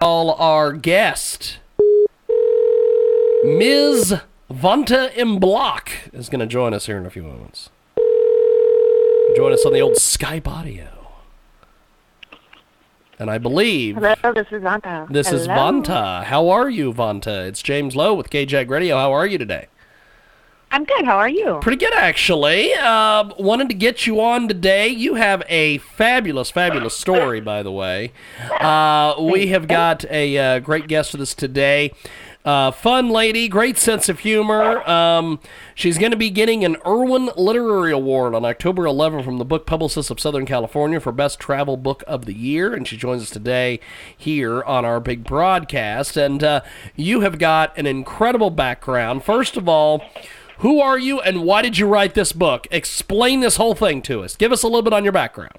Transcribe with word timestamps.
All 0.00 0.34
our 0.34 0.74
guest, 0.74 1.58
Ms. 3.42 4.20
Vanta 4.48 5.10
M. 5.16 5.40
Black, 5.40 6.08
is 6.12 6.28
going 6.28 6.38
to 6.38 6.46
join 6.46 6.72
us 6.72 6.86
here 6.86 6.96
in 6.98 7.04
a 7.04 7.10
few 7.10 7.24
moments. 7.24 7.70
Join 9.34 9.52
us 9.52 9.66
on 9.66 9.72
the 9.72 9.80
old 9.80 9.94
Skype 9.96 10.46
audio. 10.46 10.86
And 13.18 13.28
I 13.28 13.38
believe 13.38 13.96
Hello, 13.96 14.14
this 14.32 14.46
is 14.52 14.62
Vanta. 14.62 15.10
this 15.10 15.32
is 15.32 15.46
Hello. 15.46 15.58
Vanta. 15.82 16.22
How 16.22 16.48
are 16.48 16.70
you, 16.70 16.92
Vanta? 16.92 17.48
It's 17.48 17.60
James 17.60 17.96
Lowe 17.96 18.14
with 18.14 18.30
KJAG 18.30 18.70
Radio. 18.70 18.96
How 18.98 19.12
are 19.12 19.26
you 19.26 19.36
today? 19.36 19.66
I'm 20.70 20.84
good. 20.84 21.04
How 21.06 21.16
are 21.16 21.28
you? 21.28 21.58
Pretty 21.62 21.78
good, 21.78 21.94
actually. 21.94 22.74
Uh, 22.74 23.30
wanted 23.38 23.68
to 23.70 23.74
get 23.74 24.06
you 24.06 24.20
on 24.20 24.48
today. 24.48 24.88
You 24.88 25.14
have 25.14 25.42
a 25.48 25.78
fabulous, 25.78 26.50
fabulous 26.50 26.94
story, 26.94 27.40
by 27.40 27.62
the 27.62 27.72
way. 27.72 28.12
Uh, 28.60 29.14
we 29.18 29.46
have 29.48 29.66
got 29.66 30.04
a 30.10 30.36
uh, 30.36 30.58
great 30.58 30.86
guest 30.86 31.12
with 31.12 31.22
us 31.22 31.34
today. 31.34 31.92
Uh, 32.44 32.70
fun 32.70 33.10
lady, 33.10 33.48
great 33.48 33.76
sense 33.76 34.08
of 34.08 34.20
humor. 34.20 34.88
Um, 34.88 35.40
she's 35.74 35.98
going 35.98 36.12
to 36.12 36.16
be 36.16 36.30
getting 36.30 36.64
an 36.64 36.76
Irwin 36.86 37.30
Literary 37.36 37.92
Award 37.92 38.34
on 38.34 38.44
October 38.44 38.86
11 38.86 39.22
from 39.22 39.38
the 39.38 39.44
Book 39.44 39.66
Publicists 39.66 40.10
of 40.10 40.20
Southern 40.20 40.46
California 40.46 41.00
for 41.00 41.12
Best 41.12 41.40
Travel 41.40 41.76
Book 41.76 42.04
of 42.06 42.24
the 42.24 42.32
Year, 42.32 42.72
and 42.74 42.86
she 42.86 42.96
joins 42.96 43.22
us 43.22 43.30
today 43.30 43.80
here 44.16 44.62
on 44.62 44.84
our 44.84 45.00
big 45.00 45.24
broadcast. 45.24 46.16
And 46.16 46.42
uh, 46.42 46.60
you 46.96 47.20
have 47.20 47.38
got 47.38 47.76
an 47.76 47.86
incredible 47.86 48.50
background. 48.50 49.24
First 49.24 49.56
of 49.56 49.68
all, 49.68 50.02
who 50.58 50.80
are 50.80 50.98
you 50.98 51.20
and 51.20 51.42
why 51.44 51.62
did 51.62 51.78
you 51.78 51.86
write 51.86 52.14
this 52.14 52.32
book? 52.32 52.66
Explain 52.70 53.40
this 53.40 53.56
whole 53.56 53.74
thing 53.74 54.02
to 54.02 54.22
us. 54.22 54.36
Give 54.36 54.52
us 54.52 54.62
a 54.62 54.66
little 54.66 54.82
bit 54.82 54.92
on 54.92 55.04
your 55.04 55.12
background. 55.12 55.58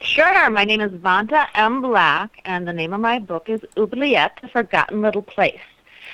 Sure. 0.00 0.50
My 0.50 0.64
name 0.64 0.80
is 0.80 0.92
Vanta 0.92 1.46
M. 1.54 1.80
Black, 1.80 2.40
and 2.44 2.68
the 2.68 2.72
name 2.72 2.92
of 2.92 3.00
my 3.00 3.18
book 3.18 3.48
is 3.48 3.64
Oubliette, 3.78 4.38
The 4.42 4.48
Forgotten 4.48 5.00
Little 5.00 5.22
Place. 5.22 5.60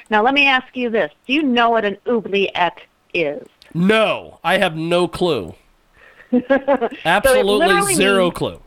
Now, 0.08 0.22
let 0.22 0.34
me 0.34 0.46
ask 0.46 0.76
you 0.76 0.88
this. 0.88 1.12
Do 1.26 1.32
you 1.32 1.42
know 1.42 1.70
what 1.70 1.84
an 1.84 1.98
oubliette 2.06 2.80
is? 3.12 3.46
No, 3.74 4.38
I 4.44 4.58
have 4.58 4.76
no 4.76 5.08
clue. 5.08 5.54
Absolutely 7.04 7.66
literally 7.66 7.94
zero 7.94 8.24
means- 8.24 8.34
clue. 8.36 8.62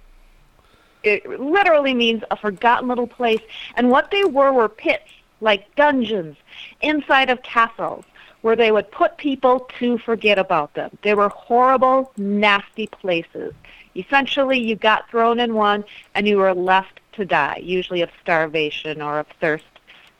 It 1.03 1.27
literally 1.39 1.93
means 1.93 2.23
a 2.31 2.35
forgotten 2.35 2.87
little 2.87 3.07
place. 3.07 3.41
And 3.75 3.91
what 3.91 4.09
they 4.09 4.23
were 4.23 4.51
were 4.51 4.67
pits, 4.67 5.09
like 5.39 5.73
dungeons, 5.75 6.35
inside 6.81 7.29
of 7.29 7.43
castles, 7.43 8.05
where 8.45 8.55
they 8.55 8.71
would 8.71 8.91
put 8.91 9.17
people 9.17 9.61
to 9.79 9.97
forget 9.97 10.37
about 10.37 10.71
them. 10.75 10.95
They 11.01 11.15
were 11.15 11.29
horrible, 11.29 12.11
nasty 12.15 12.85
places. 12.85 13.55
Essentially, 13.95 14.59
you 14.59 14.75
got 14.75 15.09
thrown 15.09 15.39
in 15.39 15.55
one 15.55 15.83
and 16.13 16.27
you 16.27 16.37
were 16.37 16.53
left 16.53 16.99
to 17.13 17.25
die, 17.25 17.59
usually 17.63 18.03
of 18.03 18.11
starvation 18.21 19.01
or 19.01 19.17
of 19.17 19.25
thirst. 19.41 19.65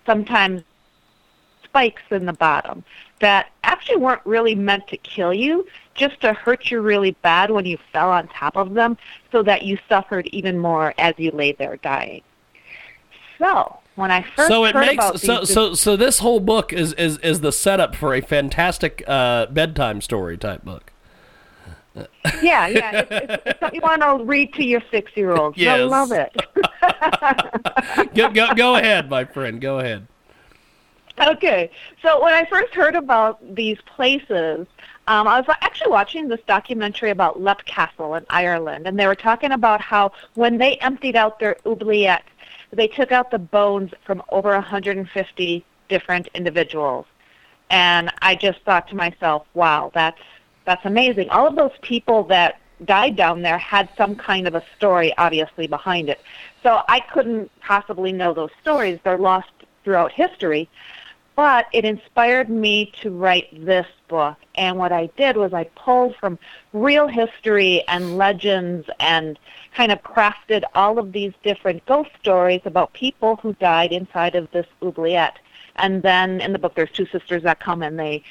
Sometimes 0.08 0.64
spikes 1.64 2.02
in 2.10 2.26
the 2.26 2.34
bottom 2.34 2.84
that 3.20 3.52
actually 3.64 3.98
weren't 3.98 4.26
really 4.26 4.56
meant 4.56 4.88
to 4.88 4.98
kill 4.98 5.32
you, 5.32 5.68
just 5.94 6.20
to 6.22 6.34
hurt 6.34 6.72
you 6.72 6.82
really 6.82 7.12
bad 7.22 7.52
when 7.52 7.68
you 7.68 7.78
fell 7.94 8.10
on 8.10 8.28
top 8.30 8.58
of 8.58 8.74
them 8.74 8.98
so 9.32 9.44
that 9.44 9.62
you 9.62 9.78
suffered 9.88 10.26
even 10.32 10.58
more 10.58 10.96
as 10.98 11.14
you 11.20 11.30
lay 11.30 11.52
there 11.52 11.78
dying. 11.78 12.24
So, 13.38 13.78
when 13.96 14.12
I 14.12 14.22
first 14.36 14.50
So 14.50 14.66
it 14.66 14.74
heard 14.74 14.82
makes 14.82 14.94
about 14.94 15.20
so 15.20 15.40
these 15.40 15.54
so 15.54 15.74
so 15.74 15.96
this 15.96 16.20
whole 16.20 16.40
book 16.40 16.74
is 16.74 16.94
is 16.94 17.18
is 17.20 17.40
the 17.42 17.52
setup 17.52 17.96
for 17.96 18.14
a 18.14 18.22
fantastic 18.22 19.04
uh, 19.08 19.48
bedtime 19.48 20.02
story 20.02 20.38
type 20.38 20.64
book. 20.64 20.92
Yeah, 22.42 22.68
yeah. 22.68 23.06
It's, 23.10 23.12
it's, 23.12 23.44
it's 23.62 23.74
you 23.74 23.82
want 23.82 24.02
to 24.02 24.24
read 24.26 24.54
to 24.56 24.66
your 24.66 24.82
six-year-olds. 24.92 25.58
Yes. 25.66 25.78
They'll 25.78 25.88
love 25.88 26.12
it. 26.12 26.36
Go, 28.14 28.30
go 28.32 28.54
go 28.54 28.76
ahead, 28.76 29.10
my 29.10 29.24
friend. 29.26 29.62
Go 29.62 29.80
ahead. 29.80 30.08
okay. 31.20 31.72
So 32.02 32.22
when 32.22 32.34
I 32.34 32.46
first 32.46 32.74
heard 32.74 32.96
about 32.96 33.56
these 33.56 33.78
places, 33.86 34.68
um, 35.08 35.28
I 35.28 35.40
was 35.40 35.46
actually 35.62 35.92
watching 35.92 36.28
this 36.28 36.42
documentary 36.48 37.12
about 37.12 37.42
Leap 37.42 37.64
Castle 37.66 38.16
in 38.16 38.26
Ireland, 38.30 38.88
and 38.88 39.00
they 39.00 39.08
were 39.08 39.16
talking 39.16 39.52
about 39.52 39.80
how 39.80 40.12
when 40.34 40.58
they 40.58 40.76
emptied 40.78 41.16
out 41.16 41.40
their 41.40 41.58
oubliette, 41.66 42.26
they 42.72 42.88
took 42.88 43.12
out 43.12 43.32
the 43.32 43.40
bones 43.40 43.92
from 44.06 44.22
over 44.30 44.50
150 44.52 45.66
different 45.90 46.28
individuals. 46.34 47.06
And 47.70 48.12
I 48.22 48.36
just 48.36 48.62
thought 48.62 48.88
to 48.90 48.96
myself, 48.96 49.46
wow, 49.54 49.92
that's 49.94 50.22
that's 50.66 50.86
amazing. 50.86 51.30
All 51.30 51.48
of 51.48 51.56
those 51.56 51.78
people 51.82 52.24
that 52.24 52.60
died 52.84 53.16
down 53.16 53.42
there 53.42 53.58
had 53.58 53.88
some 53.96 54.16
kind 54.16 54.48
of 54.48 54.56
a 54.56 54.64
story 54.76 55.14
obviously 55.18 55.68
behind 55.68 56.10
it. 56.10 56.20
So 56.64 56.82
I 56.88 57.00
couldn't 57.00 57.52
possibly 57.62 58.12
know 58.12 58.34
those 58.34 58.50
stories. 58.62 59.00
They're 59.04 59.18
lost 59.18 59.50
throughout 59.84 60.12
history. 60.12 60.68
But 61.36 61.68
it 61.74 61.84
inspired 61.84 62.50
me 62.50 62.94
to 63.02 63.12
write 63.12 63.66
this 63.66 63.88
book. 64.08 64.38
And 64.56 64.78
what 64.78 64.94
I 64.94 65.08
did 65.18 65.36
was 65.36 65.54
I 65.54 65.66
pulled 65.76 66.16
from 66.16 66.40
real 66.72 67.08
history 67.08 67.84
and 67.88 68.18
legends 68.18 68.90
and 69.00 69.38
kind 69.74 69.92
of 69.92 70.02
crafted 70.02 70.64
all 70.74 70.98
of 70.98 71.12
these 71.12 71.34
different 71.44 71.86
ghost 71.86 72.12
stories 72.22 72.62
about 72.64 72.94
people 72.94 73.36
who 73.38 73.54
died 73.54 73.92
inside 73.92 74.36
of 74.36 74.50
this 74.52 74.68
oubliette. 74.82 75.38
And 75.76 76.02
then 76.02 76.40
in 76.40 76.54
the 76.54 76.60
book, 76.60 76.76
there's 76.76 76.92
two 76.92 77.06
sisters 77.08 77.44
that 77.44 77.60
come 77.60 77.84
and 77.84 78.00
they 78.00 78.24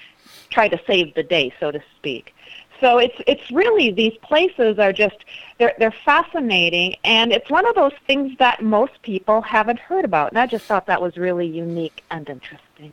try 0.48 0.68
to 0.68 0.80
save 0.86 1.14
the 1.14 1.22
day, 1.22 1.52
so 1.60 1.70
to 1.70 1.82
speak. 1.96 2.34
So 2.80 2.98
it's 2.98 3.20
it's 3.26 3.50
really 3.50 3.90
these 3.90 4.16
places 4.22 4.78
are 4.78 4.92
just 4.92 5.16
they're 5.58 5.74
they're 5.78 5.94
fascinating, 6.04 6.96
and 7.04 7.32
it's 7.32 7.50
one 7.50 7.66
of 7.66 7.74
those 7.74 7.94
things 8.06 8.36
that 8.38 8.62
most 8.62 9.00
people 9.02 9.40
haven't 9.42 9.78
heard 9.78 10.04
about. 10.04 10.30
And 10.30 10.38
I 10.38 10.46
just 10.46 10.64
thought 10.66 10.86
that 10.86 11.00
was 11.00 11.16
really 11.16 11.46
unique 11.46 12.02
and 12.10 12.28
interesting. 12.28 12.92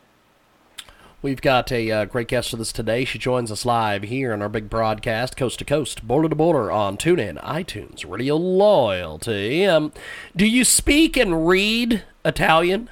We've 1.24 1.42
got 1.42 1.72
a 1.72 1.92
uh, 1.92 2.06
great 2.06 2.28
guest 2.28 2.52
with 2.52 2.62
us 2.62 2.72
today. 2.72 3.06
She 3.06 3.20
joins 3.20 3.52
us 3.52 3.64
live 3.64 4.02
here 4.02 4.34
on 4.34 4.42
our 4.42 4.50
big 4.50 4.72
broadcast, 4.72 5.38
coast 5.38 5.60
to 5.60 5.66
coast, 5.66 6.08
border 6.08 6.30
to 6.30 6.36
border, 6.36 6.72
on 6.72 6.98
TuneIn, 6.98 7.40
iTunes, 7.44 8.10
Radio 8.10 8.38
Loyalty. 8.38 9.68
Um, 9.68 9.92
do 10.36 10.48
you 10.48 10.66
speak 10.66 11.18
and 11.18 11.48
read 11.48 12.04
Italian? 12.26 12.90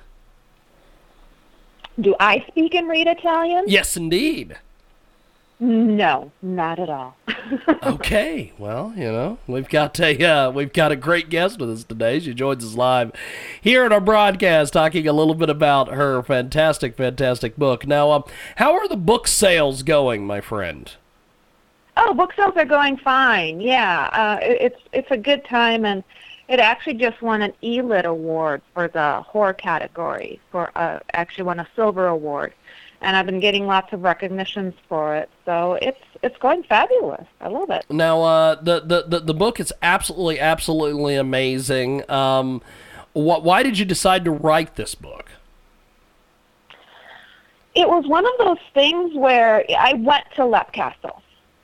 Do 2.00 2.16
I 2.20 2.46
speak 2.48 2.76
and 2.76 2.88
read 2.88 3.08
Italian? 3.08 3.66
Yes, 3.68 3.98
indeed. 3.98 4.58
No, 5.60 6.32
not 6.42 6.80
at 6.80 6.90
all. 6.90 7.16
Okay, 7.82 8.52
well, 8.60 8.94
you 8.96 9.06
know, 9.12 9.40
we've 9.48 9.70
got 9.70 10.00
a 10.00 10.24
uh, 10.24 10.52
we've 10.52 10.72
got 10.74 10.92
a 10.92 10.96
great 10.96 11.30
guest 11.30 11.60
with 11.60 11.70
us 11.70 11.84
today. 11.84 12.20
She 12.20 12.34
joins 12.34 12.64
us 12.64 12.76
live 12.76 13.12
here 13.62 13.86
at 13.86 13.92
our 13.92 14.02
broadcast, 14.02 14.74
talking 14.74 15.08
a 15.08 15.14
little 15.14 15.34
bit 15.34 15.50
about 15.50 15.88
her 15.90 16.22
fantastic, 16.22 16.96
fantastic 16.96 17.56
book. 17.58 17.88
Now, 17.88 18.12
um, 18.12 18.24
how 18.58 18.74
are 18.74 18.88
the 18.88 18.98
book 18.98 19.28
sales 19.28 19.82
going, 19.82 20.28
my 20.28 20.42
friend? 20.42 20.92
Oh, 21.98 22.14
book 22.14 22.34
sales 22.36 22.54
are 22.58 22.66
going 22.66 22.98
fine. 22.98 23.62
Yeah, 23.62 24.10
uh, 24.14 24.40
it- 24.46 24.62
it's 24.62 24.82
it's 24.94 25.12
a 25.12 25.18
good 25.18 25.44
time, 25.46 25.86
and 25.86 26.04
it 26.50 26.60
actually 26.60 26.96
just 26.96 27.22
won 27.22 27.42
an 27.42 27.54
ELIT 27.64 28.06
award 28.06 28.62
for 28.74 28.88
the 28.90 29.22
horror 29.22 29.54
category. 29.54 30.40
For 30.52 30.70
uh, 30.76 31.00
actually 31.14 31.46
won 31.46 31.60
a 31.60 31.68
silver 31.76 32.08
award, 32.08 32.54
and 33.02 33.16
I've 33.16 33.26
been 33.26 33.40
getting 33.40 33.66
lots 33.66 33.94
of 33.94 34.04
recognitions 34.04 34.74
for 34.88 35.16
it. 35.16 35.30
So 35.46 35.78
it's 35.82 36.00
it's 36.22 36.38
going 36.38 36.64
fabulous. 36.64 37.26
I 37.40 37.48
love 37.48 37.70
it. 37.70 37.86
Now, 37.90 38.22
uh, 38.24 38.56
the, 38.56 38.82
the 38.82 39.04
the 39.08 39.20
the 39.20 39.34
book 39.34 39.60
is 39.60 39.74
absolutely, 39.82 40.40
absolutely 40.40 41.16
amazing. 41.16 42.10
Um, 42.10 42.62
wh- 43.14 43.44
why 43.44 43.64
did 43.64 43.80
you 43.80 43.86
decide 43.86 44.26
to 44.26 44.32
write 44.32 44.76
this 44.76 44.96
book? 44.96 45.32
It 47.76 47.88
was 47.88 48.06
one 48.08 48.26
of 48.26 48.34
those 48.40 48.58
things 48.74 49.16
where 49.16 49.64
I 49.78 49.94
went 49.94 50.26
to 50.36 50.46
Leap 50.46 50.72
Castle. 50.74 51.22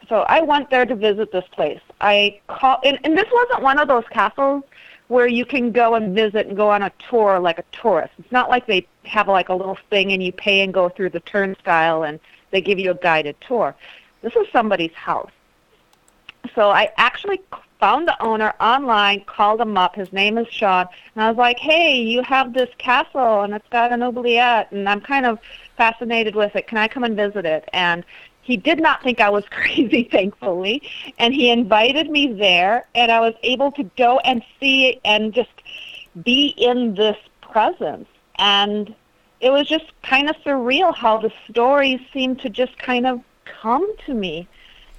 So 0.08 0.22
I 0.30 0.42
went 0.42 0.70
there 0.70 0.86
to 0.86 0.96
visit 0.96 1.32
this 1.32 1.46
place. 1.52 1.82
I 2.00 2.40
call 2.48 2.80
and, 2.84 3.00
and 3.04 3.18
this 3.18 3.28
wasn't 3.32 3.64
one 3.64 3.80
of 3.80 3.88
those 3.88 4.06
castles 4.12 4.64
where 5.08 5.28
you 5.28 5.46
can 5.46 5.72
go 5.72 5.96
and 5.96 6.16
visit 6.16 6.48
and 6.48 6.58
go 6.58 6.70
on 6.70 6.82
a 6.82 6.92
tour 7.10 7.40
like 7.40 7.60
a 7.60 7.64
tourist. 7.72 8.14
It's 8.18 8.32
not 8.32 8.50
like 8.50 8.66
they 8.66 8.88
have 9.04 9.28
like 9.28 9.50
a 9.50 9.54
little 9.54 9.78
thing 9.90 10.12
and 10.12 10.24
you 10.24 10.32
pay 10.32 10.62
and 10.62 10.74
go 10.74 10.90
through 10.90 11.12
the 11.12 11.20
turnstile 11.22 12.04
and 12.04 12.20
they 12.52 12.62
give 12.62 12.80
you 12.80 12.92
a 12.92 12.96
guided 12.96 13.40
tour. 13.42 13.76
This 14.22 14.36
is 14.36 14.48
somebody's 14.52 14.94
house. 14.94 15.32
So 16.56 16.70
I 16.70 16.92
actually 16.98 17.42
found 17.80 18.08
the 18.08 18.22
owner 18.24 18.54
online, 18.60 19.22
called 19.26 19.62
him 19.62 19.78
up. 19.78 19.96
His 19.96 20.12
name 20.14 20.38
is 20.38 20.48
Sean, 20.48 20.88
and 21.14 21.24
I 21.24 21.30
was 21.30 21.38
like, 21.38 21.60
"Hey, 21.60 21.96
you 21.98 22.22
have 22.24 22.54
this 22.54 22.70
castle, 22.78 23.42
and 23.42 23.54
it's 23.54 23.68
got 23.70 23.92
an 23.92 24.02
oubliette, 24.02 24.72
and 24.72 24.88
I'm 24.88 25.02
kind 25.02 25.26
of 25.26 25.40
fascinated 25.76 26.36
with 26.36 26.56
it. 26.56 26.68
Can 26.68 26.78
I 26.78 26.88
come 26.88 27.04
and 27.04 27.16
visit 27.16 27.46
it?" 27.46 27.68
And 27.74 28.06
he 28.46 28.58
did 28.58 28.80
not 28.80 29.02
think 29.02 29.20
I 29.20 29.30
was 29.30 29.44
crazy, 29.50 30.04
thankfully, 30.04 30.84
and 31.18 31.34
he 31.34 31.50
invited 31.50 32.10
me 32.10 32.32
there, 32.34 32.86
and 32.94 33.12
I 33.12 33.20
was 33.20 33.34
able 33.44 33.72
to 33.74 33.84
go 33.98 34.20
and 34.20 34.44
see 34.60 35.02
and 35.04 35.34
just 35.34 35.50
be 36.24 36.54
in 36.58 36.94
this 36.94 37.18
presence. 37.42 38.08
And 38.38 38.94
it 39.42 39.50
was 39.50 39.68
just 39.68 39.86
kind 40.04 40.30
of 40.30 40.36
surreal 40.38 40.96
how 40.96 41.18
the 41.18 41.32
stories 41.50 42.00
seemed 42.14 42.40
to 42.42 42.50
just 42.50 42.78
kind 42.78 43.08
of 43.08 43.22
come 43.46 43.96
to 44.06 44.14
me. 44.14 44.48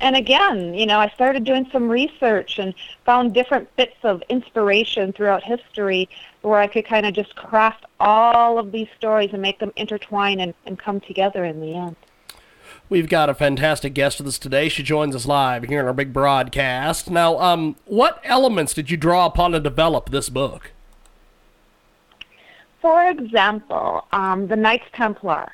And 0.01 0.15
again, 0.15 0.75
you 0.75 0.85
know, 0.85 0.99
I 0.99 1.09
started 1.11 1.45
doing 1.45 1.69
some 1.73 1.89
research 1.89 2.59
and 2.59 2.75
found 3.05 3.33
different 3.33 3.75
bits 3.77 3.97
of 4.03 4.23
inspiration 4.29 5.13
throughout 5.13 5.43
history 5.43 6.09
where 6.43 6.59
I 6.59 6.67
could 6.67 6.85
kind 6.85 7.07
of 7.07 7.15
just 7.15 7.35
craft 7.35 7.87
all 7.99 8.59
of 8.59 8.73
these 8.73 8.89
stories 8.97 9.31
and 9.33 9.41
make 9.41 9.59
them 9.59 9.73
intertwine 9.77 10.41
and, 10.41 10.53
and 10.67 10.79
come 10.79 11.01
together 11.01 11.45
in 11.45 11.61
the 11.61 11.75
end. 11.75 11.97
We've 12.89 13.09
got 13.09 13.29
a 13.29 13.35
fantastic 13.35 13.95
guest 13.95 14.19
with 14.19 14.29
us 14.29 14.39
today. 14.39 14.69
She 14.69 14.85
joins 14.85 15.17
us 15.17 15.27
live 15.27 15.65
here 15.65 15.81
in 15.81 15.87
our 15.87 15.93
big 15.93 16.13
broadcast. 16.13 17.11
Now, 17.11 17.37
um, 17.41 17.75
what 17.85 18.21
elements 18.23 18.75
did 18.75 18.93
you 18.93 18.97
draw 18.97 19.27
upon 19.27 19.53
to 19.53 19.61
develop 19.61 20.11
this 20.11 20.29
book? 20.29 20.71
For 22.81 23.11
example, 23.11 24.07
um, 24.13 24.47
the 24.47 24.55
Knights 24.55 24.87
Templar. 24.93 25.51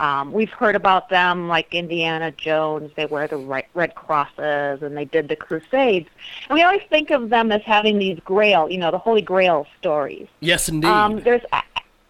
Um, 0.00 0.30
we've 0.32 0.50
heard 0.50 0.76
about 0.76 1.08
them 1.08 1.48
like 1.48 1.74
Indiana 1.74 2.30
Jones. 2.30 2.90
They 2.94 3.06
wear 3.06 3.26
the 3.26 3.38
red 3.72 3.94
crosses 3.94 4.82
and 4.82 4.94
they 4.94 5.06
did 5.06 5.30
the 5.30 5.36
Crusades. 5.36 6.10
And 6.50 6.54
we 6.54 6.62
always 6.62 6.82
think 6.90 7.10
of 7.10 7.30
them 7.30 7.50
as 7.50 7.62
having 7.62 7.98
these 7.98 8.20
Grail, 8.20 8.68
you 8.68 8.76
know, 8.76 8.90
the 8.90 8.98
Holy 8.98 9.22
Grail 9.22 9.66
stories. 9.78 10.28
Yes, 10.40 10.68
indeed. 10.68 10.88
Um, 10.88 11.22
there's 11.22 11.40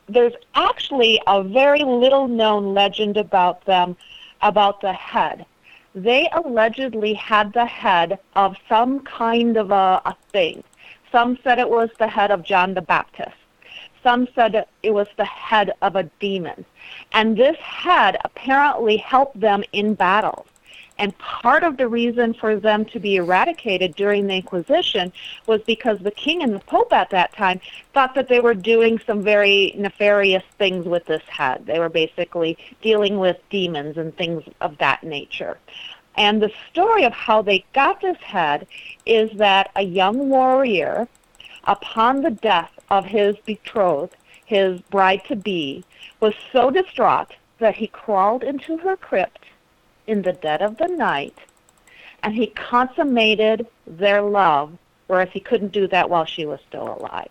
there's 0.09 0.35
actually 0.57 1.21
a 1.29 1.45
very 1.45 1.85
little 1.85 2.27
known 2.27 2.75
legend 2.75 3.17
about 3.17 3.65
them 3.67 3.97
about 4.43 4.81
the 4.81 4.93
head. 4.93 5.47
They 5.94 6.29
allegedly 6.33 7.15
had 7.15 7.53
the 7.53 7.65
head 7.65 8.19
of 8.35 8.56
some 8.69 9.00
kind 9.00 9.56
of 9.56 9.71
a, 9.71 10.03
a 10.05 10.17
thing. 10.31 10.62
Some 11.11 11.38
said 11.43 11.59
it 11.59 11.71
was 11.71 11.91
the 11.99 12.09
head 12.09 12.31
of 12.31 12.43
John 12.43 12.75
the 12.75 12.83
Baptist. 12.83 13.37
Some 14.03 14.29
said 14.35 14.67
it 14.83 14.91
was 14.91 15.09
the 15.17 15.25
head 15.25 15.73
of 15.83 15.97
a 15.97 16.05
demon. 16.21 16.65
And 17.12 17.37
this 17.37 17.56
head 17.59 18.19
apparently 18.25 18.99
helped 18.99 19.41
them 19.41 19.65
in 19.73 19.94
battles. 19.94 20.47
And 20.98 21.16
part 21.19 21.62
of 21.62 21.76
the 21.76 21.88
reason 21.88 22.32
for 22.32 22.56
them 22.56 22.87
to 22.87 22.98
be 22.98 23.16
eradicated 23.16 23.94
during 23.96 24.26
the 24.26 24.37
Inquisition 24.37 25.12
was 25.46 25.60
because 25.62 25.98
the 25.98 26.10
king 26.10 26.43
and 26.43 26.54
the 26.54 26.60
pope 26.60 26.93
at 26.93 27.10
that 27.10 27.34
time 27.34 27.60
thought 27.93 28.14
that 28.14 28.28
they 28.28 28.40
were 28.40 28.54
doing 28.54 28.98
some 29.06 29.22
very 29.22 29.75
nefarious 29.76 30.44
things 30.58 30.87
with 30.87 31.04
this 31.04 31.22
head. 31.28 31.66
They 31.66 31.78
were 31.78 31.90
basically 31.90 32.56
dealing 32.81 33.19
with 33.19 33.37
demons 33.50 33.98
and 33.98 34.16
things 34.16 34.43
of 34.60 34.78
that 34.78 35.04
nature. 35.04 35.58
And 36.16 36.40
the 36.40 36.52
story 36.70 37.04
of 37.04 37.12
how 37.12 37.43
they 37.43 37.64
got 37.75 38.00
this 38.00 38.16
head 38.19 38.66
is 39.04 39.31
that 39.37 39.70
a 39.76 39.82
young 39.82 40.31
warrior, 40.31 41.08
upon 41.64 42.22
the 42.22 42.31
death 42.31 42.72
of 42.90 43.04
his 43.04 43.37
betrothed, 43.44 44.16
his 44.46 44.81
bride 44.82 45.22
to 45.26 45.37
be, 45.37 45.84
was 46.20 46.32
so 46.52 46.70
distraught 46.70 47.34
that 47.58 47.75
he 47.75 47.88
crawled 47.88 48.43
into 48.43 48.78
her 48.78 48.96
crypt 48.96 49.44
in 50.06 50.23
the 50.23 50.32
dead 50.32 50.62
of 50.62 50.79
the 50.79 50.88
night, 50.88 51.37
and 52.23 52.35
he 52.35 52.49
consummated 52.49 53.67
their 53.87 54.23
love, 54.23 54.76
whereas 55.06 55.29
he 55.32 55.41
couldn't 55.41 55.73
do 55.73 55.87
that 55.88 56.11
while 56.11 56.25
she 56.25 56.44
was 56.47 56.61
still 56.69 56.97
alive. 56.99 57.29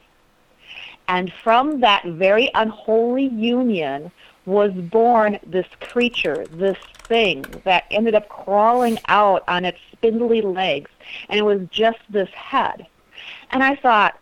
And 1.07 1.31
from 1.31 1.81
that 1.81 2.04
very 2.06 2.50
unholy 2.54 3.27
union 3.27 4.12
was 4.45 4.72
born 4.72 5.39
this 5.45 5.68
creature, 5.80 6.45
this 6.51 6.77
thing 7.04 7.45
that 7.63 7.86
ended 7.92 8.16
up 8.16 8.30
crawling 8.30 9.00
out 9.07 9.44
on 9.48 9.66
its 9.66 9.80
spindly 9.92 10.42
legs, 10.42 10.89
and 11.30 11.39
it 11.39 11.44
was 11.44 11.62
just 11.69 12.00
this 12.10 12.30
head. 12.30 12.88
And 13.51 13.63
I 13.63 13.75
thought, 13.75 14.19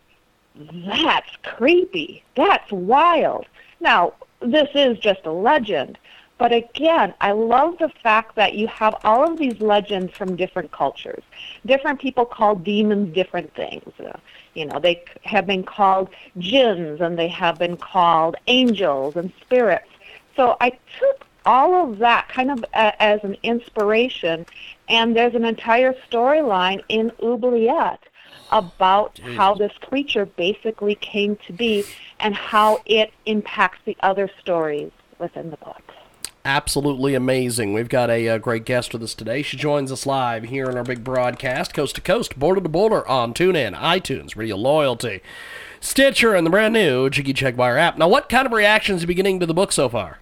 that's 0.55 1.35
creepy. 1.43 2.23
That's 2.35 2.71
wild. 2.71 3.47
Now, 3.79 4.13
this 4.39 4.69
is 4.75 4.99
just 4.99 5.25
a 5.25 5.31
legend, 5.31 5.97
but 6.43 6.51
again, 6.51 7.13
I 7.21 7.31
love 7.31 7.77
the 7.77 7.87
fact 7.87 8.35
that 8.35 8.53
you 8.55 8.67
have 8.67 8.97
all 9.05 9.31
of 9.31 9.39
these 9.39 9.61
legends 9.61 10.11
from 10.11 10.35
different 10.35 10.73
cultures. 10.73 11.23
Different 11.65 12.01
people 12.01 12.25
call 12.25 12.55
demons 12.55 13.15
different 13.15 13.55
things. 13.55 13.89
Uh, 13.97 14.11
you 14.53 14.65
know, 14.65 14.77
they 14.77 15.05
have 15.21 15.47
been 15.47 15.63
called 15.63 16.09
jinns 16.39 16.99
and 16.99 17.17
they 17.17 17.29
have 17.29 17.57
been 17.57 17.77
called 17.77 18.35
angels 18.47 19.15
and 19.15 19.31
spirits. 19.39 19.87
So 20.35 20.57
I 20.59 20.71
took 20.99 21.25
all 21.45 21.89
of 21.89 21.99
that 21.99 22.27
kind 22.27 22.51
of 22.51 22.65
a, 22.73 23.01
as 23.01 23.23
an 23.23 23.37
inspiration, 23.43 24.45
and 24.89 25.15
there's 25.15 25.35
an 25.35 25.45
entire 25.45 25.95
storyline 26.11 26.83
in 26.89 27.13
Oubliette 27.23 28.03
about 28.51 29.15
Jeez. 29.15 29.37
how 29.37 29.53
this 29.53 29.71
creature 29.79 30.25
basically 30.25 30.95
came 30.95 31.37
to 31.47 31.53
be 31.53 31.85
and 32.19 32.35
how 32.35 32.81
it 32.85 33.13
impacts 33.25 33.79
the 33.85 33.95
other 34.01 34.29
stories 34.41 34.91
within 35.19 35.49
the 35.49 35.57
book 35.57 35.92
absolutely 36.45 37.15
amazing. 37.15 37.73
We've 37.73 37.89
got 37.89 38.09
a, 38.09 38.25
a, 38.25 38.35
uh, 38.35 38.37
great 38.37 38.65
guest 38.65 38.93
with 38.93 39.03
us 39.03 39.13
today. 39.13 39.41
She 39.41 39.57
joins 39.57 39.91
us 39.91 40.05
live 40.05 40.43
here 40.43 40.69
in 40.69 40.77
our 40.77 40.83
big 40.83 41.03
broadcast, 41.03 41.73
coast 41.73 41.95
to 41.95 42.01
coast, 42.01 42.37
border 42.37 42.61
to 42.61 42.69
border 42.69 43.07
on 43.07 43.33
TuneIn, 43.33 43.77
iTunes, 43.79 44.35
Radio 44.35 44.55
Loyalty, 44.55 45.21
Stitcher, 45.79 46.35
and 46.35 46.45
the 46.45 46.51
brand 46.51 46.73
new 46.73 47.09
Jiggy 47.09 47.33
Jaguar 47.33 47.77
app. 47.77 47.97
Now, 47.97 48.07
what 48.07 48.29
kind 48.29 48.45
of 48.45 48.51
reactions 48.51 49.03
are 49.03 49.07
you 49.07 49.13
getting 49.13 49.39
to 49.39 49.45
the 49.45 49.53
book 49.53 49.71
so 49.71 49.89
far? 49.89 50.19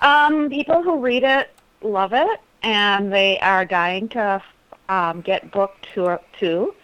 Um, 0.00 0.48
people 0.48 0.82
who 0.82 0.98
read 0.98 1.24
it 1.24 1.50
love 1.82 2.12
it, 2.12 2.40
and 2.62 3.12
they 3.12 3.38
are 3.40 3.64
dying 3.64 4.08
to 4.10 4.42
um, 4.88 5.20
get 5.20 5.50
book 5.50 5.74
two. 5.94 6.18
two. 6.38 6.74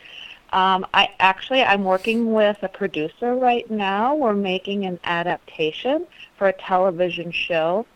Um, 0.53 0.87
I 0.95 1.11
actually 1.19 1.63
I'm 1.63 1.85
working 1.85 2.33
with 2.33 2.63
a 2.63 2.69
producer 2.69 3.35
right 3.35 3.69
now. 3.71 4.15
We're 4.15 4.35
making 4.35 4.87
an 4.87 5.01
adaptation 5.05 6.07
for 6.39 6.49
a 6.49 6.53
television 6.53 7.33
show. 7.33 7.87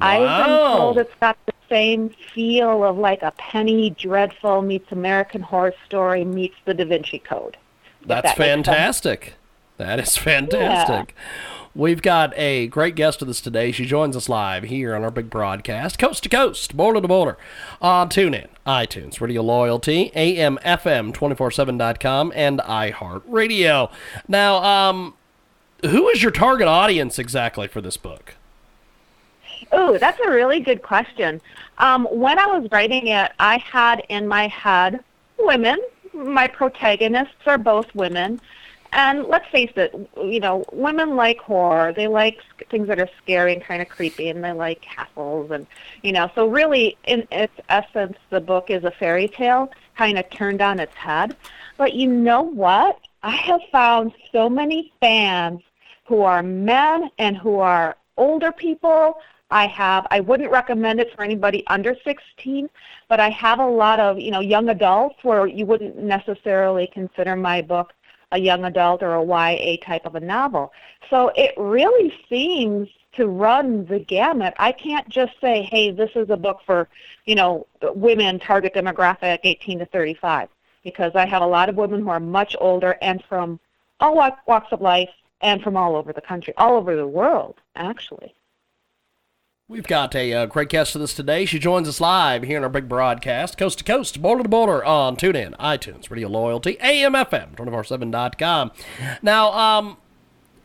Wow. 0.00 0.08
I've 0.08 0.46
been 0.46 0.78
told 0.78 0.98
it's 0.98 1.14
got 1.20 1.38
the 1.46 1.52
same 1.68 2.10
feel 2.34 2.84
of 2.84 2.98
like 2.98 3.22
a 3.22 3.32
Penny 3.32 3.90
Dreadful 3.90 4.62
meets 4.62 4.90
American 4.92 5.40
Horror 5.40 5.74
Story 5.86 6.24
meets 6.24 6.56
The 6.64 6.74
Da 6.74 6.84
Vinci 6.84 7.18
Code. 7.18 7.56
That's 8.06 8.28
that 8.28 8.36
fantastic. 8.36 9.34
That 9.76 9.98
is 9.98 10.16
fantastic. 10.16 11.14
Yeah. 11.16 11.63
We've 11.76 12.02
got 12.02 12.32
a 12.36 12.68
great 12.68 12.94
guest 12.94 13.18
with 13.18 13.28
us 13.28 13.40
today. 13.40 13.72
She 13.72 13.84
joins 13.84 14.16
us 14.16 14.28
live 14.28 14.62
here 14.62 14.94
on 14.94 15.02
our 15.02 15.10
big 15.10 15.28
broadcast, 15.28 15.98
coast 15.98 16.22
to 16.22 16.28
coast, 16.28 16.76
border 16.76 17.00
to 17.00 17.08
border, 17.08 17.36
on 17.82 18.10
TuneIn, 18.10 18.46
iTunes, 18.64 19.20
Radio 19.20 19.42
Loyalty, 19.42 20.12
AMFM247.com, 20.14 22.32
and 22.36 22.60
iHeartRadio. 22.60 23.90
Now, 24.28 24.62
um, 24.62 25.14
who 25.82 26.08
is 26.10 26.22
your 26.22 26.30
target 26.30 26.68
audience 26.68 27.18
exactly 27.18 27.66
for 27.66 27.80
this 27.80 27.96
book? 27.96 28.36
Oh, 29.72 29.98
that's 29.98 30.20
a 30.20 30.30
really 30.30 30.60
good 30.60 30.82
question. 30.82 31.40
Um, 31.78 32.04
when 32.04 32.38
I 32.38 32.46
was 32.56 32.70
writing 32.70 33.08
it, 33.08 33.32
I 33.40 33.58
had 33.58 34.06
in 34.08 34.28
my 34.28 34.46
head 34.46 35.02
women. 35.40 35.80
My 36.12 36.46
protagonists 36.46 37.34
are 37.46 37.58
both 37.58 37.92
women. 37.96 38.40
And 38.96 39.24
let's 39.24 39.48
face 39.50 39.72
it, 39.74 39.92
you 40.16 40.38
know, 40.38 40.64
women 40.72 41.16
like 41.16 41.40
horror. 41.40 41.92
They 41.92 42.06
like 42.06 42.38
things 42.70 42.86
that 42.86 43.00
are 43.00 43.08
scary 43.20 43.52
and 43.52 43.60
kind 43.60 43.82
of 43.82 43.88
creepy, 43.88 44.28
and 44.28 44.42
they 44.42 44.52
like 44.52 44.80
castles, 44.82 45.50
and 45.50 45.66
you 46.04 46.12
know. 46.12 46.30
So 46.36 46.46
really, 46.46 46.96
in 47.04 47.26
its 47.32 47.52
essence, 47.68 48.16
the 48.30 48.40
book 48.40 48.70
is 48.70 48.84
a 48.84 48.92
fairy 48.92 49.26
tale, 49.26 49.72
kind 49.98 50.16
of 50.16 50.30
turned 50.30 50.62
on 50.62 50.78
its 50.78 50.94
head. 50.94 51.36
But 51.76 51.94
you 51.94 52.06
know 52.06 52.42
what? 52.42 53.00
I 53.24 53.32
have 53.32 53.62
found 53.72 54.12
so 54.30 54.48
many 54.48 54.92
fans 55.00 55.60
who 56.06 56.22
are 56.22 56.44
men 56.44 57.10
and 57.18 57.36
who 57.36 57.58
are 57.58 57.96
older 58.16 58.52
people. 58.52 59.18
I 59.50 59.66
have 59.66 60.06
I 60.12 60.20
wouldn't 60.20 60.52
recommend 60.52 61.00
it 61.00 61.12
for 61.16 61.24
anybody 61.24 61.64
under 61.66 61.96
16, 62.04 62.70
but 63.08 63.18
I 63.18 63.30
have 63.30 63.58
a 63.58 63.66
lot 63.66 63.98
of, 63.98 64.20
you 64.20 64.30
know, 64.30 64.40
young 64.40 64.68
adults 64.68 65.16
where 65.24 65.48
you 65.48 65.66
wouldn't 65.66 65.96
necessarily 65.98 66.88
consider 66.94 67.34
my 67.34 67.60
book 67.60 67.92
a 68.34 68.38
young 68.38 68.64
adult 68.64 69.02
or 69.02 69.14
a 69.14 69.24
YA 69.24 69.76
type 69.80 70.04
of 70.04 70.16
a 70.16 70.20
novel. 70.20 70.72
So 71.08 71.30
it 71.36 71.54
really 71.56 72.12
seems 72.28 72.88
to 73.12 73.28
run 73.28 73.86
the 73.86 74.00
gamut. 74.00 74.54
I 74.58 74.72
can't 74.72 75.08
just 75.08 75.40
say, 75.40 75.62
"Hey, 75.62 75.92
this 75.92 76.10
is 76.16 76.30
a 76.30 76.36
book 76.36 76.60
for, 76.66 76.88
you 77.26 77.36
know, 77.36 77.66
women 77.94 78.40
target 78.40 78.74
demographic 78.74 79.38
18 79.44 79.78
to 79.78 79.86
35," 79.86 80.48
because 80.82 81.14
I 81.14 81.24
have 81.26 81.42
a 81.42 81.46
lot 81.46 81.68
of 81.68 81.76
women 81.76 82.02
who 82.02 82.10
are 82.10 82.18
much 82.18 82.56
older 82.60 82.98
and 83.00 83.22
from 83.24 83.60
all 84.00 84.16
walks 84.46 84.72
of 84.72 84.80
life 84.80 85.10
and 85.40 85.62
from 85.62 85.76
all 85.76 85.94
over 85.94 86.12
the 86.12 86.20
country, 86.20 86.52
all 86.56 86.74
over 86.74 86.96
the 86.96 87.06
world, 87.06 87.54
actually. 87.76 88.34
We've 89.66 89.86
got 89.86 90.14
a 90.14 90.30
uh, 90.34 90.44
great 90.44 90.68
guest 90.68 90.92
with 90.92 91.04
us 91.04 91.14
today. 91.14 91.46
She 91.46 91.58
joins 91.58 91.88
us 91.88 91.98
live 91.98 92.42
here 92.42 92.58
in 92.58 92.64
our 92.64 92.68
big 92.68 92.86
broadcast, 92.86 93.56
coast 93.56 93.78
to 93.78 93.84
coast, 93.84 94.20
border 94.20 94.42
to 94.42 94.48
border 94.50 94.84
on 94.84 95.16
TuneIn, 95.16 95.56
iTunes, 95.56 96.10
Radio 96.10 96.28
Loyalty, 96.28 96.76
AMFM, 96.82 97.56
247.com. 97.56 98.72
Now, 99.22 99.52
um, 99.54 99.96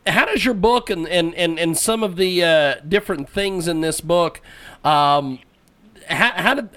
how 0.06 0.26
does 0.26 0.44
your 0.44 0.52
book 0.52 0.90
and, 0.90 1.08
and, 1.08 1.34
and, 1.36 1.58
and 1.58 1.78
some 1.78 2.02
of 2.02 2.16
the 2.16 2.44
uh, 2.44 2.74
different 2.86 3.30
things 3.30 3.66
in 3.66 3.80
this 3.80 4.02
book, 4.02 4.42
um, 4.84 5.38
how, 6.06 6.32
how 6.32 6.54
did, 6.56 6.68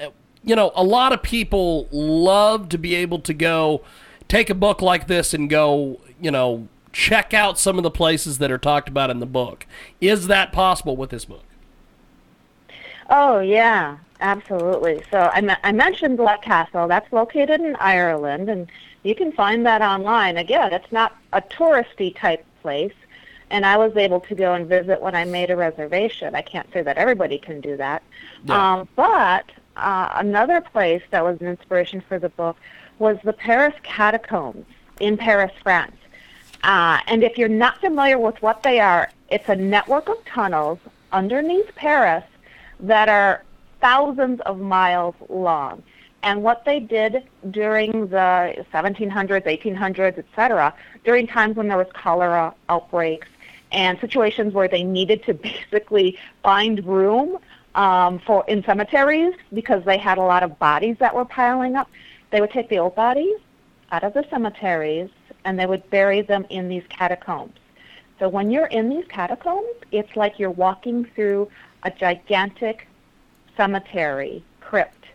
you 0.46 0.56
know, 0.56 0.72
a 0.76 0.84
lot 0.84 1.12
of 1.12 1.24
people 1.24 1.90
love 1.92 2.70
to 2.70 2.78
be 2.78 2.96
able 2.96 3.20
to 3.20 3.34
go 3.34 3.84
take 4.30 4.50
a 4.50 4.56
book 4.56 4.82
like 4.82 5.08
this 5.08 5.34
and 5.34 5.50
go, 5.50 6.00
you 6.22 6.32
know, 6.32 6.70
check 6.94 7.34
out 7.34 7.60
some 7.60 7.76
of 7.76 7.84
the 7.84 7.92
places 7.92 8.38
that 8.38 8.50
are 8.50 8.58
talked 8.58 8.88
about 8.88 9.10
in 9.10 9.20
the 9.20 9.26
book. 9.26 9.68
Is 10.00 10.28
that 10.28 10.54
possible 10.54 10.96
with 10.96 11.10
this 11.10 11.26
book? 11.26 11.44
Oh 13.10 13.40
yeah, 13.40 13.98
absolutely. 14.20 15.04
So 15.12 15.30
I, 15.34 15.58
I 15.64 15.72
mentioned 15.72 16.18
Black 16.18 16.42
Castle. 16.42 16.88
That's 16.88 17.12
located 17.12 17.62
in 17.62 17.76
Ireland, 17.78 18.50
and 18.50 18.70
you 19.04 19.16
can 19.16 19.32
find 19.32 19.66
that 19.66 19.82
online. 19.82 20.38
Again, 20.38 20.74
it's 20.74 20.92
not 20.92 21.16
a 21.34 21.42
touristy 21.42 22.16
type 22.16 22.46
place, 22.62 22.94
and 23.50 23.66
I 23.66 23.78
was 23.78 23.96
able 23.98 24.22
to 24.22 24.36
go 24.36 24.54
and 24.54 24.68
visit 24.68 25.02
when 25.02 25.16
I 25.16 25.26
made 25.26 25.50
a 25.50 25.56
reservation. 25.56 26.36
I 26.36 26.42
can't 26.42 26.72
say 26.74 26.82
that 26.82 26.98
everybody 26.98 27.38
can 27.38 27.62
do 27.62 27.78
that, 27.78 28.04
yeah. 28.46 28.74
um, 28.74 28.88
but 28.96 29.52
uh, 29.76 30.10
another 30.16 30.62
place 30.62 31.04
that 31.12 31.24
was 31.24 31.40
an 31.42 31.48
inspiration 31.48 32.02
for 32.08 32.20
the 32.20 32.30
book 32.30 32.58
was 33.00 33.18
the 33.24 33.34
Paris 33.34 33.76
catacombs 33.84 34.66
in 35.00 35.18
Paris, 35.18 35.52
France. 35.62 35.96
Uh, 36.64 37.00
and 37.08 37.24
if 37.24 37.38
you're 37.38 37.50
not 37.50 37.80
familiar 37.82 38.18
with 38.18 38.42
what 38.42 38.64
they 38.64 38.80
are, 38.80 39.12
it's 39.30 39.50
a 39.50 39.56
network 39.56 40.08
of 40.08 40.24
tunnels 40.26 40.80
underneath 41.12 41.76
Paris 41.76 42.24
that 42.84 43.10
are 43.10 43.44
thousands 43.82 44.40
of 44.42 44.60
miles 44.60 45.16
long. 45.30 45.82
And 46.22 46.42
what 46.42 46.64
they 46.64 46.80
did 46.80 47.24
during 47.52 48.08
the 48.08 48.66
1700s, 48.72 49.44
1800s, 49.44 50.18
etc., 50.20 50.74
during 51.04 51.28
times 51.28 51.58
when 51.58 51.68
there 51.68 51.78
was 51.78 51.88
cholera 51.94 52.54
outbreaks 52.70 53.28
and 53.72 54.00
situations 54.00 54.54
where 54.54 54.68
they 54.68 54.84
needed 54.84 55.24
to 55.24 55.34
basically 55.50 56.18
find 56.44 56.86
room 56.86 57.40
um, 57.76 58.20
for 58.20 58.46
in 58.48 58.64
cemeteries 58.64 59.34
because 59.54 59.84
they 59.84 59.98
had 59.98 60.18
a 60.18 60.22
lot 60.22 60.44
of 60.44 60.58
bodies 60.60 60.96
that 61.00 61.14
were 61.14 61.26
piling 61.26 61.76
up, 61.76 61.90
they 62.30 62.40
would 62.40 62.52
take 62.52 62.70
the 62.70 62.78
old 62.78 62.96
bodies 62.96 63.40
out 63.92 64.04
of 64.04 64.14
the 64.14 64.26
cemeteries 64.30 65.10
and 65.46 65.60
they 65.60 65.66
would 65.66 65.88
bury 65.90 66.22
them 66.22 66.46
in 66.50 66.70
these 66.70 66.84
catacombs. 66.90 67.58
So 68.20 68.30
when 68.30 68.52
you're 68.52 68.68
in 68.68 68.90
these 68.90 69.06
catacombs, 69.10 69.68
it's 69.92 70.16
like 70.16 70.40
you're 70.40 70.52
walking 70.52 71.06
through 71.16 71.50
a 71.84 71.92
gigantic 71.92 72.88
cemetery 73.56 74.44
crypt 74.62 75.06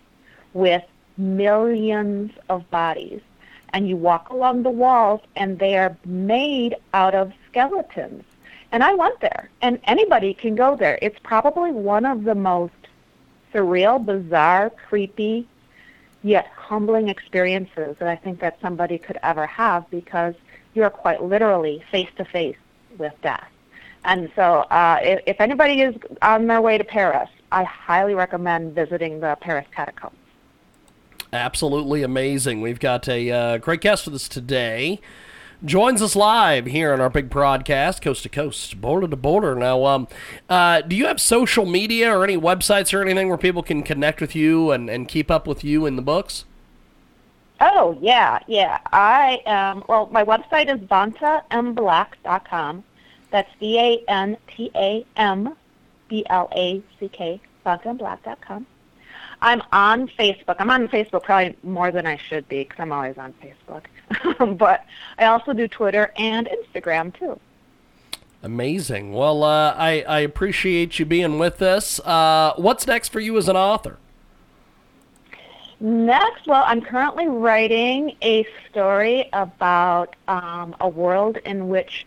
with 0.52 0.82
millions 1.16 2.30
of 2.48 2.68
bodies. 2.70 3.20
And 3.70 3.88
you 3.88 3.96
walk 3.96 4.30
along 4.30 4.62
the 4.62 4.70
walls, 4.70 5.20
and 5.36 5.58
they 5.58 5.76
are 5.76 5.96
made 6.04 6.76
out 6.94 7.14
of 7.14 7.32
skeletons. 7.50 8.24
And 8.72 8.82
I 8.82 8.94
went 8.94 9.20
there, 9.20 9.50
and 9.60 9.78
anybody 9.84 10.32
can 10.32 10.54
go 10.54 10.76
there. 10.76 10.98
It's 11.02 11.18
probably 11.22 11.70
one 11.72 12.06
of 12.06 12.24
the 12.24 12.34
most 12.34 12.72
surreal, 13.52 14.04
bizarre, 14.04 14.70
creepy, 14.70 15.46
yet 16.22 16.46
humbling 16.56 17.08
experiences 17.08 17.96
that 17.98 18.08
I 18.08 18.16
think 18.16 18.40
that 18.40 18.58
somebody 18.60 18.98
could 18.98 19.18
ever 19.22 19.46
have 19.46 19.88
because 19.90 20.34
you 20.74 20.82
are 20.82 20.90
quite 20.90 21.22
literally 21.22 21.82
face 21.90 22.10
to 22.16 22.24
face 22.24 22.56
with 22.98 23.14
death. 23.22 23.48
And 24.04 24.30
so, 24.36 24.60
uh, 24.70 24.98
if, 25.02 25.20
if 25.26 25.40
anybody 25.40 25.82
is 25.82 25.94
on 26.22 26.46
their 26.46 26.60
way 26.60 26.78
to 26.78 26.84
Paris, 26.84 27.28
I 27.52 27.64
highly 27.64 28.14
recommend 28.14 28.74
visiting 28.74 29.20
the 29.20 29.36
Paris 29.40 29.66
catacombs. 29.74 30.16
Absolutely 31.32 32.02
amazing. 32.02 32.60
We've 32.62 32.80
got 32.80 33.08
a 33.08 33.30
uh, 33.30 33.58
great 33.58 33.80
guest 33.80 34.06
with 34.06 34.14
us 34.14 34.28
today. 34.28 35.00
Joins 35.64 36.00
us 36.00 36.14
live 36.14 36.66
here 36.66 36.92
on 36.92 37.00
our 37.00 37.10
big 37.10 37.28
broadcast, 37.28 38.00
coast 38.00 38.22
to 38.22 38.28
coast, 38.28 38.80
border 38.80 39.08
to 39.08 39.16
border. 39.16 39.56
Now, 39.56 39.84
um, 39.86 40.08
uh, 40.48 40.82
do 40.82 40.94
you 40.94 41.06
have 41.06 41.20
social 41.20 41.66
media 41.66 42.16
or 42.16 42.22
any 42.22 42.36
websites 42.36 42.94
or 42.94 43.02
anything 43.02 43.28
where 43.28 43.36
people 43.36 43.64
can 43.64 43.82
connect 43.82 44.20
with 44.20 44.36
you 44.36 44.70
and, 44.70 44.88
and 44.88 45.08
keep 45.08 45.30
up 45.30 45.48
with 45.48 45.64
you 45.64 45.84
in 45.84 45.96
the 45.96 46.02
books? 46.02 46.44
Oh 47.60 47.98
yeah, 48.00 48.38
yeah. 48.46 48.78
I 48.92 49.38
um 49.46 49.82
well 49.88 50.08
my 50.12 50.24
website 50.24 50.72
is 50.72 50.80
vantamBlack.com. 50.88 52.84
That's 53.30 53.50
V 53.60 53.78
A 53.78 54.04
N 54.08 54.36
T 54.48 54.70
A 54.74 55.04
M 55.16 55.54
B 56.08 56.24
L 56.30 56.48
A 56.54 56.82
C 56.98 57.08
K, 57.08 57.40
vantamBlack.com. 57.64 58.66
I'm 59.40 59.62
on 59.72 60.08
Facebook. 60.08 60.56
I'm 60.58 60.70
on 60.70 60.88
Facebook 60.88 61.22
probably 61.22 61.56
more 61.62 61.92
than 61.92 62.06
I 62.06 62.16
should 62.16 62.48
be 62.48 62.64
because 62.64 62.80
I'm 62.80 62.92
always 62.92 63.18
on 63.18 63.34
Facebook. 63.34 63.84
but 64.58 64.84
I 65.18 65.26
also 65.26 65.52
do 65.52 65.68
Twitter 65.68 66.12
and 66.16 66.48
Instagram 66.48 67.16
too. 67.16 67.38
Amazing. 68.42 69.12
Well, 69.12 69.42
uh, 69.42 69.74
I, 69.76 70.02
I 70.02 70.20
appreciate 70.20 70.98
you 70.98 71.04
being 71.04 71.38
with 71.38 71.60
us. 71.60 71.98
Uh, 72.00 72.52
what's 72.56 72.86
next 72.86 73.08
for 73.08 73.20
you 73.20 73.36
as 73.36 73.48
an 73.48 73.56
author? 73.56 73.98
Next, 75.80 76.46
well, 76.46 76.64
I'm 76.66 76.80
currently 76.80 77.28
writing 77.28 78.16
a 78.22 78.44
story 78.68 79.28
about 79.32 80.16
um, 80.26 80.74
a 80.80 80.88
world 80.88 81.36
in 81.44 81.68
which 81.68 82.04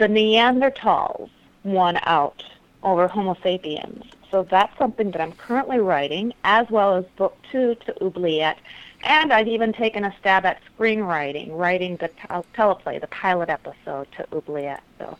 the 0.00 0.08
Neanderthals 0.08 1.28
won 1.62 1.98
out 2.04 2.42
over 2.82 3.06
Homo 3.06 3.36
sapiens. 3.42 4.02
So 4.30 4.44
that's 4.44 4.76
something 4.78 5.10
that 5.10 5.20
I'm 5.20 5.32
currently 5.32 5.78
writing, 5.78 6.32
as 6.42 6.70
well 6.70 6.96
as 6.96 7.04
book 7.16 7.36
two 7.52 7.74
to 7.86 8.02
Oubliette. 8.02 8.58
And 9.04 9.30
I've 9.30 9.46
even 9.46 9.74
taken 9.74 10.04
a 10.04 10.14
stab 10.18 10.46
at 10.46 10.58
screenwriting, 10.78 11.48
writing 11.50 11.96
the 11.96 12.08
tel- 12.08 12.46
teleplay, 12.54 12.98
the 12.98 13.08
pilot 13.08 13.50
episode 13.50 14.08
to 14.16 14.26
Oubliette. 14.34 14.82
So 14.98 15.18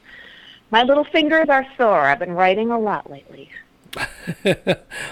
my 0.70 0.82
little 0.82 1.04
fingers 1.04 1.50
are 1.50 1.66
sore. 1.76 2.00
I've 2.00 2.18
been 2.18 2.32
writing 2.32 2.70
a 2.70 2.78
lot 2.78 3.10
lately. 3.10 3.50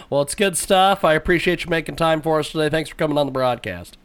well, 0.08 0.22
it's 0.22 0.34
good 0.34 0.56
stuff. 0.56 1.04
I 1.04 1.12
appreciate 1.12 1.64
you 1.64 1.70
making 1.70 1.96
time 1.96 2.22
for 2.22 2.38
us 2.38 2.52
today. 2.52 2.70
Thanks 2.70 2.88
for 2.88 2.96
coming 2.96 3.18
on 3.18 3.26
the 3.26 3.32
broadcast. 3.32 3.98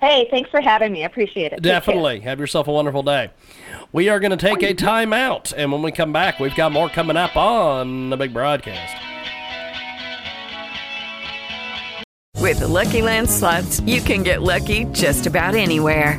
Hey, 0.00 0.28
thanks 0.30 0.50
for 0.50 0.60
having 0.60 0.92
me. 0.92 1.02
I 1.02 1.06
appreciate 1.06 1.52
it. 1.52 1.62
Definitely. 1.62 2.20
Have 2.20 2.40
yourself 2.40 2.68
a 2.68 2.72
wonderful 2.72 3.02
day. 3.02 3.30
We 3.92 4.08
are 4.08 4.18
going 4.20 4.30
to 4.30 4.36
take 4.36 4.62
a 4.62 4.72
time 4.72 5.12
out, 5.12 5.52
and 5.56 5.70
when 5.72 5.82
we 5.82 5.92
come 5.92 6.12
back, 6.12 6.38
we've 6.40 6.54
got 6.54 6.72
more 6.72 6.88
coming 6.88 7.16
up 7.16 7.36
on 7.36 8.10
the 8.10 8.16
big 8.16 8.32
broadcast. 8.32 8.96
With 12.36 12.60
the 12.60 12.68
Lucky 12.68 13.02
Land 13.02 13.28
slots, 13.28 13.80
you 13.80 14.00
can 14.00 14.22
get 14.22 14.42
lucky 14.42 14.84
just 14.86 15.26
about 15.26 15.54
anywhere. 15.54 16.18